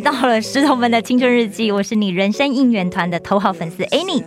[0.00, 4.22] 到了石头们的青春日记，我是你人生应援团的头号粉丝 Annie。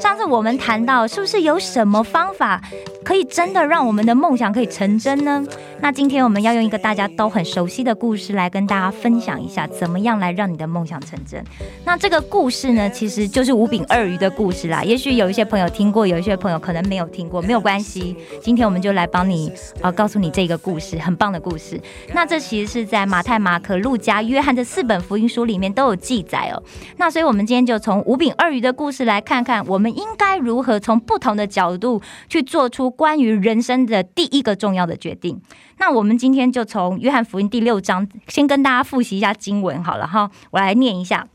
[0.00, 2.60] 上次我们谈到，是不是有什么方法
[3.04, 5.44] 可以真的让我们的梦想可以成真呢？
[5.80, 11.42] 那今天我们要用一个大家都很熟悉的故事来跟大家分享一下，怎么样来让你的梦想成真。
[11.84, 14.82] 那这个故事呢，其实就是五饼二鱼的故事啦。
[14.82, 18.16] 也许有一些朋友听过，有一些朋友可能没有听过，没有关系。
[18.42, 21.80] 今天我们就来帮你呃告诉你这个故事，很棒的故事。
[22.12, 26.62] 那这其实是在马太、马可、路加、约翰这四本福音书里面都有记载哦。
[26.96, 35.40] 那所以我们今天就从五饼二鱼的故事来看看，我们应该如何从不同的角度去做出关于人生的第一个重要的决定。
[35.78, 41.26] 那我们今天就从约翰福音第六章，先跟大家复习一下经文好了哈，我来念一下。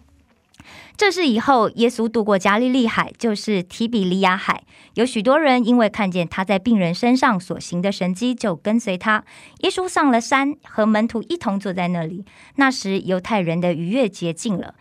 [0.97, 4.63] 这是以后耶稣渡过加利利海，就是提比利亚海。
[4.93, 9.23] 有许多人因为看见他在病人身上所行的神迹，就跟随他。
[9.61, 12.25] 耶稣上了山，和门徒一同坐在那里。
[12.55, 14.75] 那时犹太人的逾越节近了。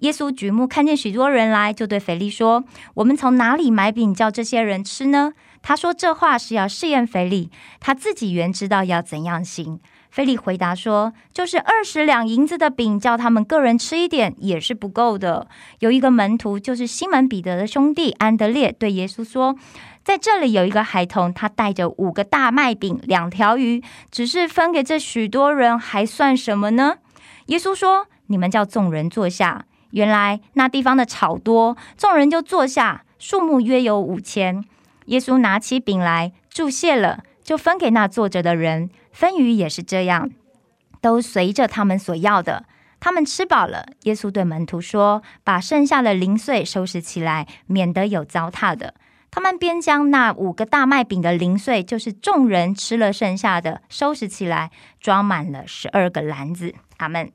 [0.00, 7.50] 耶稣举目看见许多人来，就对腓力说：“我们从哪里买饼叫这些人吃呢？”他说这话是要试验腓力，
[7.80, 9.80] 他自己原知道要怎样行。
[10.10, 15.48] 菲利回答说：“就是二十两银子的饼，叫他们个人吃一点也是不够的。”
[15.80, 19.56] 有一个门徒，就是西门彼得的兄弟安德烈，对耶稣说
[20.04, 26.96] ：“在这里有一个孩童，他带着五个大麦饼、两条鱼，只是分给这许多人，还算什么呢？”
[27.46, 34.62] 耶稣说：“你们叫众人坐下。”原来那地方的草多，众人就坐下，数目约有五千。
[35.12, 38.88] 耶稣拿起饼来，注谢了，就分给那坐着的人。
[39.12, 40.30] 分鱼也是这样，
[41.02, 42.64] 都随着他们所要的。
[42.98, 48.94] 他们吃饱了，耶稣对门徒说：“把剩下的零碎收拾起来，免得有糟蹋的。”
[49.30, 56.74] 他们便将那五个大麦饼的零碎，就是众人吃了剩下的，收拾起来，装满了十二个篮子。
[57.02, 57.30] 他们。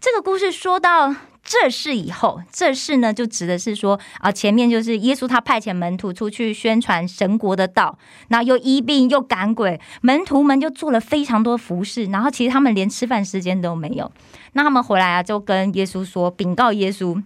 [0.00, 7.96] 这个故事说到这事以后，这事呢就指的是说啊，前面就是耶稣他派遣门徒出去宣传神国的道，
[8.28, 14.10] 那又医病又赶鬼，门徒们就做了非常多服饰，然后其实他们连吃饭时间都没有。
[14.54, 17.22] 那他们回来啊，就跟耶稣说，禀告耶稣。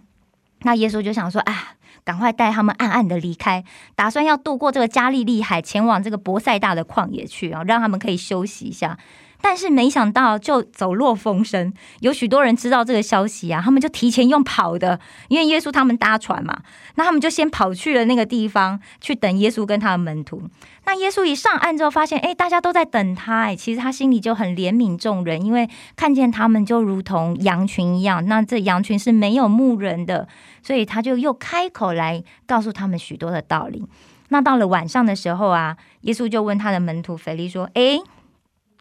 [0.63, 1.76] 那耶稣就想说，啊。
[2.07, 3.65] 赶快带他们暗暗的离开，
[3.97, 8.97] 打算要渡过这个加利利海，前往这个博塞大的旷野去啊，让他们可以休息一下。
[9.39, 16.59] 但是没想到，就走漏风声，有许多人知道这个消息啊，他们就提前用跑的，因为耶稣他们搭船嘛，
[16.95, 20.43] 那他们就先跑去了那个地方去等耶稣跟他的门徒。
[20.87, 30.27] 那耶稣一上岸之后，发现哎，大家都在等他，哎，其实他心里就很怜悯众人，因为看见他们就如同羊群一样，那这羊群是没有牧人的，
[30.67, 33.87] 所以他就又开口来告诉他们许多的道理。
[34.31, 38.01] 那到了晚上的时候啊，耶稣就问他的门徒腓力说：“哎。”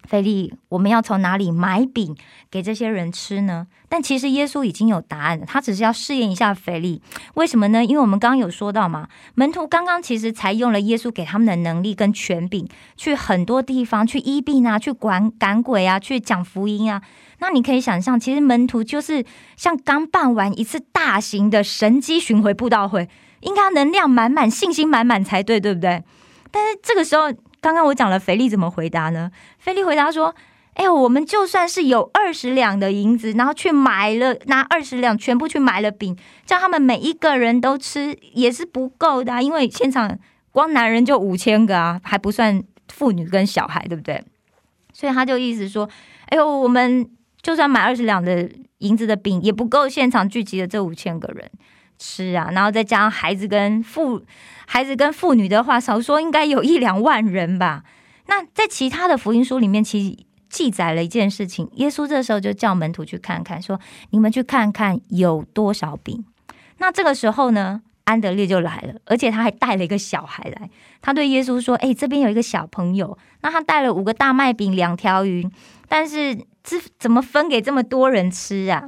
[0.07, 2.16] 菲利，我们要从哪里买饼
[2.51, 3.66] 给这些人吃呢？
[3.90, 7.01] 但其实耶稣已经有答案了，他只是要试验一下腓力。
[7.34, 7.84] 为什么呢？
[7.84, 17.02] 因为我们刚刚有说到嘛，门徒刚刚其实才用了耶稣给他们的能力跟权柄，去很多地方去医病啊，去管赶鬼啊，去讲福音啊。
[17.40, 19.23] 那你可以想象，其实门徒就是
[19.55, 23.09] 像刚办完一次大型的神机巡回布道会，
[23.41, 26.03] 应该能量满满、信心满满才对，对不对？
[26.52, 27.23] 但是这个时候，
[27.59, 29.29] 刚刚我讲了腓力怎么回答呢？
[29.59, 30.34] 腓力回答说
[30.76, 36.16] ：“哎呦，我们就算是有二十两的银子，然后去买了拿二十两全部去买了饼，
[36.46, 40.17] 叫他们每一个人都吃，也是不够的、因为现场
[40.52, 44.23] 光男人就五千个啊，还不算妇女跟小孩，对不对？
[44.93, 45.90] 所以他就意思说：，
[46.28, 47.09] 哎呦，我们
[47.45, 48.49] 就算买二十两的
[48.79, 51.51] 银子的饼，也不够现场聚集的这五千个人。”
[51.99, 54.23] 吃啊，然后再加上孩子跟妇
[54.65, 57.83] 孩子跟妇女的话，少说应该有一两万人吧。
[58.25, 66.25] 那在其他的福音书里面，其实记载了一件事情，耶稣这时候就叫门徒去看看，说：“你们去看看有多少饼。”
[66.79, 70.69] 那这个时候呢，安德烈就来了，而且他还带了一个小孩来。
[71.02, 75.47] 他对耶稣说：“哎，这边有一个小朋友，那他带了五个大麦饼、两条鱼，
[75.87, 78.87] 但是这怎么分给这么多人吃啊？”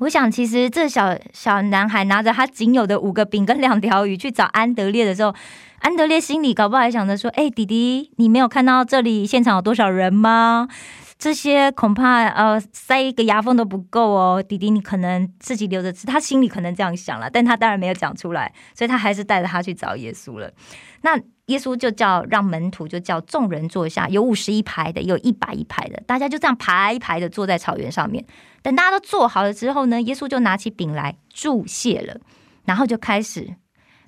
[0.00, 5.34] 我想，其实这小小男孩拿着他仅有的五个饼跟两条鱼去找安德烈的时候，
[5.78, 10.68] 安德烈心里搞不好还想着说：“哎，弟弟，你没有看到这里现场有多少人吗？
[11.18, 20.52] 这些恐怕呃塞一个牙缝都不够哦，弟弟，你可能自己留着吃。”他心里可能这样想了，但他当然没有讲出来，所以他还是带着他去找耶稣了。
[21.00, 28.22] 那耶稣就叫让门徒就叫众人坐下，有五十一排的，有一百一排的，大家就这样排一排的坐在草原上面。
[28.62, 32.20] 等大家都做好了之后呢，耶稣就拿起饼来注谢了，
[32.66, 33.54] 然后就开始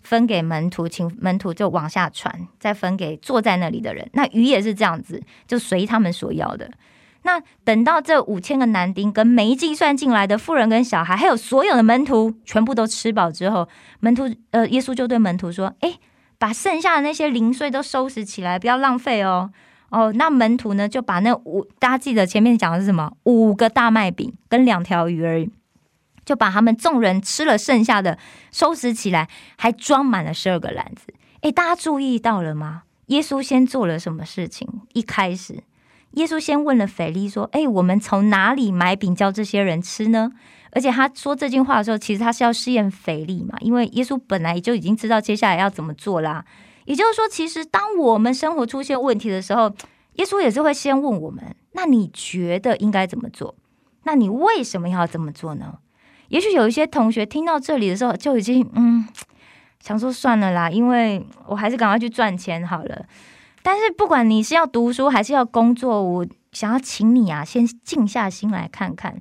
[0.02, 4.11] 分给门徒，请门徒就往下传，再分给坐在那里的人。
[4.12, 6.70] 那鱼也是这样子，就随他们所要的。
[7.23, 13.69] 那等到这五千个男丁跟没计算进来的富人跟小孩，还有所有的门徒全部都吃饱之后，
[14.00, 15.99] 门徒呃，耶稣就对门徒说：“哎，
[16.38, 19.50] 把剩下的那些零碎都收拾起来，不要浪费哦。”
[19.91, 23.11] 哦，那门徒呢就把那五，大家记得前面讲的是什么？
[23.25, 25.50] 五个大麦饼跟两条鱼而已，
[26.26, 28.19] 就把他们众人吃了剩下的
[28.53, 31.14] 收拾起来，还装满了十二个篮子。
[31.41, 32.82] 哎，大家注意到了吗？
[33.06, 34.69] 耶稣先做了什么事情？
[34.93, 35.62] 一开始，
[36.12, 40.32] 耶稣先问了腓力说：“诶，我们从哪里买饼教这些人吃呢？”
[40.72, 46.44] 而且他说这句话的时候，其实他是要试验腓力嘛，因为耶稣本来就已经知道接下来要怎么做啦。
[46.84, 49.72] 也就是说，其实当我们生活出现问题的时候，
[50.14, 53.54] 耶稣也是会先问我们：“那你觉得应该怎么做？
[54.04, 55.78] 那你为什么要这么做呢？”
[56.28, 59.06] 也许有一些同学听到这里的时候，就已经嗯
[59.81, 63.06] 想说算了啦，因为我还是赶快去赚钱好了。
[63.62, 69.19] 但是不管你是要读书还是要工作，我想要请你啊，先静下心来看看，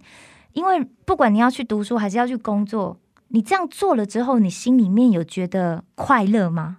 [0.53, 2.97] 因为不管你要去读书还是要去工作，
[3.29, 6.77] 你这样做了之后，你心里面有觉得快乐吗？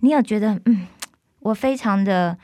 [0.00, 0.86] 你有觉得，嗯，
[1.40, 2.38] 我非常的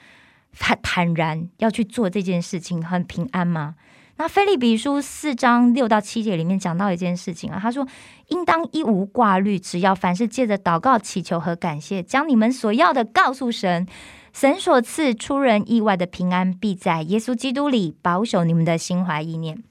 [0.58, 3.74] 坦坦然要去做这件事情，很平安吗？
[4.20, 7.86] 那《菲利比书》四章六到七节里面讲到一件事情啊，他说
[8.30, 13.86] ：“应当一无挂虑，只要凡事借着祷告、祈求和感谢，将你们所要的告诉神，
[14.32, 19.62] 神所赐出人意外的平安，必在耶稣基督里保守你们的心怀意念。”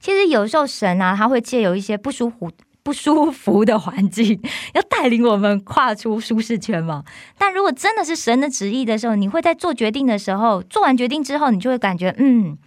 [0.00, 2.50] 其实有时候神啊，他会借有一些不舒服。
[2.84, 4.42] 不舒服的环境，
[4.74, 7.04] 要带领我们跨出舒适圈嘛？
[7.38, 12.58] 但如果真的是神的旨意的时候，你会在做决定的时候，做完决定之后，你就会感觉，嗯，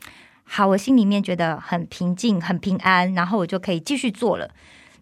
[0.46, 4.52] 好，我心里面觉得很平静、很平安，然后我就可以继续做了。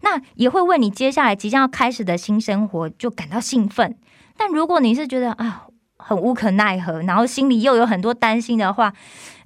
[0.02, 3.96] 那也会为你接下来即将要开始的新生活就感到兴奋。
[4.36, 5.68] 但如果你是觉得啊，
[6.04, 8.94] 很无可奈何，然后心里又有很多担心的话，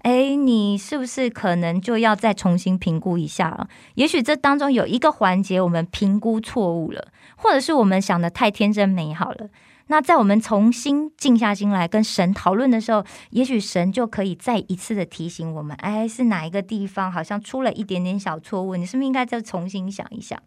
[0.01, 3.67] 哎，你是不是可能就要再重新评估一下了？
[3.95, 9.49] 也许这当中有一个环节我们评估错误了，或者是我们想的太天真美好了。
[9.89, 18.75] 那在我们重新静下心来跟神讨论的时候，也许神就可以再一次的提醒我们：哎，是哪一个地方好像出了一点点小错误？
[18.75, 20.37] 你是不是应该再重新想一想？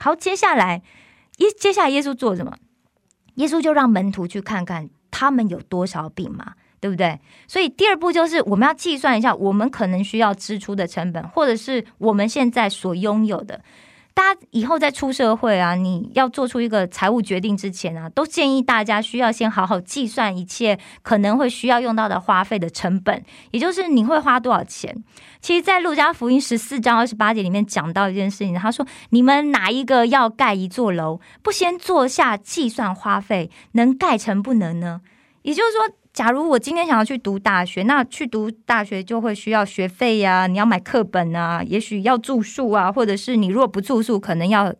[0.00, 0.82] 好，接下来
[1.38, 2.56] 耶，接下来耶稣做什么？
[3.36, 4.90] 耶稣就让门徒去看看
[5.20, 6.54] 他们有多少饼嘛。
[6.82, 7.20] 对不对？
[7.46, 13.60] 所以第二步就是我们要计算一下我们可能需要支出的成本，或者是我们现在所拥有的。
[14.20, 24.94] 大家以后在出社会啊，你要做出一个财务决定之前啊，都建议大家需要先好好计算一切可能会需要用到的花费的成本，也就是你会花多少钱。
[25.40, 35.00] 其实，在路加福音十四章二十八节里面讲到一件事情，他说：“你们哪一个要盖一座楼，不先坐下计算花费，能盖成不能呢？”
[35.40, 35.96] 也就是说。
[36.12, 44.74] 假如我今天想要去读大学，那去读大学就会需要学费呀，你要买课本啊，也许要住宿啊，或者是你如果不住宿，可能要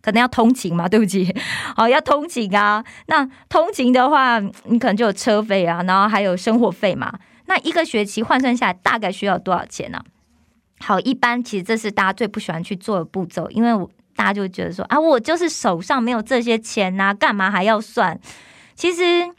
[0.00, 1.32] 可能要通勤嘛，对不起，
[1.76, 2.84] 好 要通勤啊。
[3.06, 7.20] 那通勤的话，你可能就有车费啊，然后还有生活费嘛。
[7.46, 10.02] 那一个学期换算下来，大概需要多少钱呢？
[10.80, 18.18] 好，一般其实这是大家最不喜欢去做的步骤，因为我大家就觉得说啊，我就是手上没有这些钱呐，干嘛还要算？
[18.74, 19.30] 其实。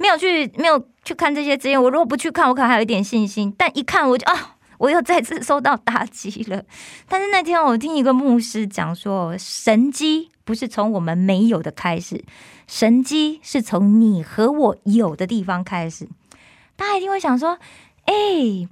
[0.00, 1.80] 没有去，没有去看这些资源。
[1.80, 3.54] 我如果不去看，我可能还有一点信心。
[3.58, 6.64] 但一看，我就啊，我又再次受到打击了。
[7.06, 12.24] 但是那天我听一个牧师讲说，神机不是从我们没有的开始，
[12.66, 16.08] 神机是从你和我有的地方开始。
[16.76, 17.58] 大家一定会想说，
[18.06, 18.14] 哎，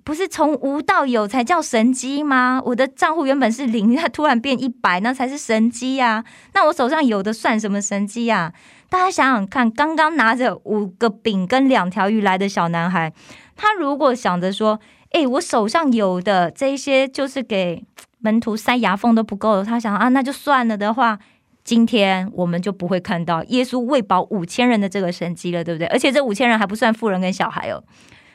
[0.03, 2.63] 不是从无到有才叫神机吗？
[2.65, 6.25] 我的账户原本是零，它突然变一百，那才是神机呀。
[6.55, 8.55] 那我手上有的算什么神机呀？
[8.91, 13.13] 大家想想看，刚刚拿着五个饼跟两条鱼来的小男孩，
[13.55, 14.81] 他如果想着说
[15.13, 17.85] ：“哎，我手上有的这些就是给
[18.21, 21.19] 门徒塞牙缝都不够。”他想啊，那就算了的话，
[21.63, 25.87] 今天我们就不会看到耶稣喂饱五千人的这个神迹了，对不对？
[25.89, 27.85] 而且这五千人还不算富人跟小孩哦。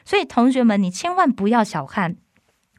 [0.05, 2.15] 所以同学们，你千万不要小看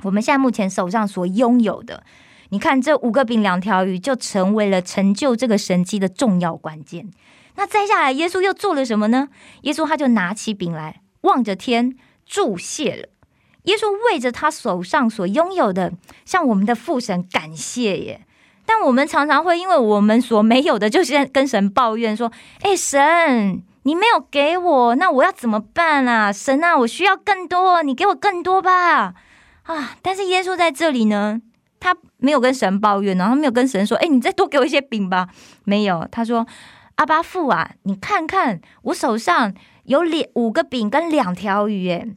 [0.04, 2.04] 我们现在目前手上所拥有的。
[2.50, 7.10] 你看，这五个饼两条鱼就成为了成就这个神迹的重要关键。
[7.56, 9.28] 那再下来，耶稣又做了什么呢？
[9.62, 11.96] 耶稣他就拿起饼来，望着天
[12.26, 13.08] 祝谢了。
[13.64, 15.92] 耶稣为着他手上所拥有的，
[16.24, 18.26] 向我们的父神感谢耶。
[18.66, 22.30] 但我们常常会因为我们所没有的，就是跟神抱怨说
[22.60, 26.32] ：“哎，神，你没有给我，那我要怎么办啊？
[26.32, 29.14] 神啊，我需要更多，你给我更多吧！”
[29.64, 31.40] 啊，但是耶稣在这里呢，
[31.78, 35.28] 他没有跟神抱怨，然后没有跟神说：“哎，你再多给我一些饼吧。”
[35.64, 36.46] 没有，他说。
[36.96, 42.08] 阿巴父啊，你看看我手上有两五个饼跟两条鱼，耶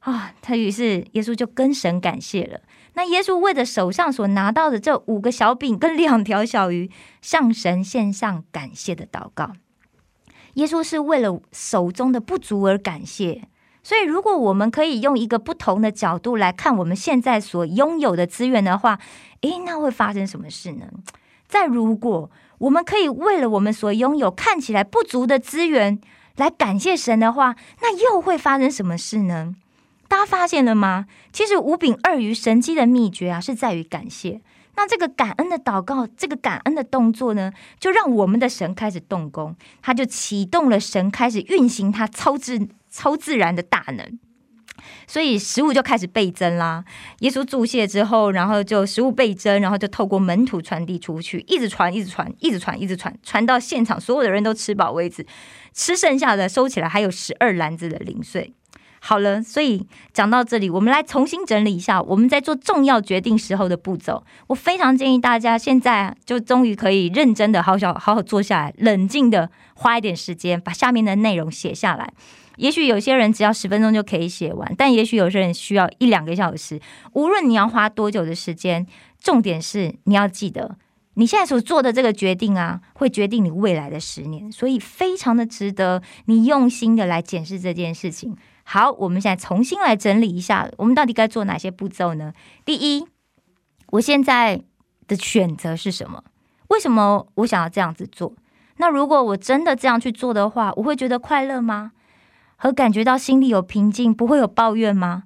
[0.00, 0.32] 啊！
[0.40, 2.60] 他于是耶稣就跟神感谢了。
[2.94, 6.90] 那耶稣为着手上所拿到的这五个小饼跟两条小鱼，
[7.20, 9.52] 向神献上感谢的祷告。
[10.54, 13.48] 耶稣是为了手中的不足而感谢。
[13.82, 18.98] 所以，如果我们可以用一个不同的角度来看我们现在所拥有的资源的话，
[19.42, 20.86] 诶，那会发生什么事呢？
[21.48, 22.30] 再如果。
[22.58, 26.00] 我们可以为了我们所拥有看起来不足的资源
[26.36, 29.54] 来感谢神的话，那又会发生什么事呢？
[30.08, 31.06] 大家发现了吗？
[31.32, 34.40] 其实五饼二鱼神机的秘诀啊，是在于感谢。
[34.76, 44.18] 那这个感恩的祷告，这个感恩的动作呢，就让我们的神开始动工，他就启动了神开始运行他超自超自然的大能。
[45.06, 46.84] 所以食物就开始倍增啦。
[47.20, 55.26] 耶稣注谢之后，然后就食物倍增，然后就透过门徒传递出去，一直传，一直传，一直传，一直传，传到现场所有的人都吃饱为止。
[55.72, 58.54] 吃剩下的收起来，还有十二篮子的零碎。
[59.06, 64.24] 好了，所以讲到这里，我们来重新整理一下我们在做重要决定时候的步骤。
[64.46, 72.10] 我非常建议大家现在就终于可以认真的好好好好坐下来，冷静的花一点时间，把下面的内容写下来。
[72.56, 76.80] 也许有些人只要十分钟就可以写完，但也许有些人需要一两个小时。
[77.12, 78.86] 无论你要花多久的时间，
[79.20, 80.78] 重点是你要记得，
[81.16, 88.34] 你现在所做的这个决定啊，会决定你未来的十年，所以非常的值得你用心的来检视这件事情。
[88.64, 92.32] 好，我们现在重新来整理一下，我们到底该做哪些步骤呢？
[92.64, 93.06] 第一，
[93.88, 94.62] 我现在
[95.06, 96.24] 的选择是什么？
[96.68, 98.34] 为什么我想要这样子做？
[98.78, 101.92] 那如果我真的这样去做的话，我会觉得快乐吗？
[102.56, 105.24] 和感觉到心里有平静，不会有抱怨吗？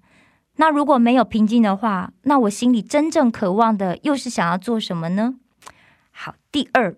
[0.56, 5.36] 那如果没有平静的话，那我心里真正渴望的又是想要做什么呢？
[6.10, 6.96] 好，第二，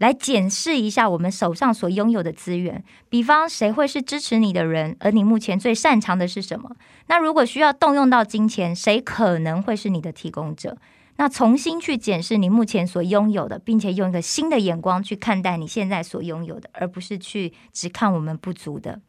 [0.00, 6.74] 来检视一下我们手上所拥有的资源，比方谁会是支持你的人，而你目前最擅长的是什么？
[7.06, 10.78] 那如果需要动用到金钱，谁可能会是你的提供者？
[11.16, 19.02] 那重新去检视你目前所拥有的，并且用一个新的眼光去看待你现在所拥有的，而不是去只看我们不足的。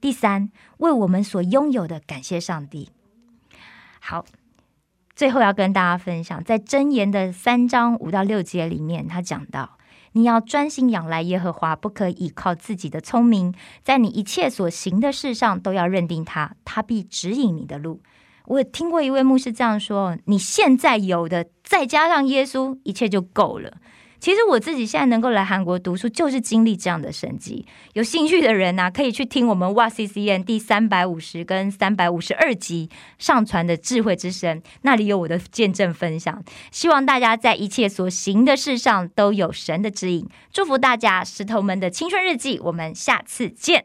[0.00, 2.90] 第三，为我们所拥有的感谢上帝。
[3.98, 4.24] 好，
[5.16, 9.76] 最后要跟大家分享，在箴言的三章五到六节里面，他讲到，
[10.16, 13.52] 你要专心仰赖耶和华，不可以靠自己的聪明，
[13.84, 18.00] 在你一切所行的事上都要认定他，他必指引你的路。
[18.46, 23.74] 我听过一位牧师这样说：“你现在有的，再加上耶稣，一切就够了。”
[24.26, 27.64] 其实我自己现在能够来韩国读书，就是经历这样的神迹。
[27.92, 32.90] 有兴趣的人呢，可以去听我们哇 C C N 第三百五十跟三百五十二集
[33.20, 36.42] 上传的智慧之声，那里有我的见证分享。
[36.72, 40.28] 希望大家在一切所行的事上都有神的指引。
[40.52, 43.84] 祝福大家，石头们的青春日记，我们下次见。